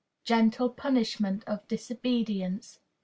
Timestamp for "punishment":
0.71-1.43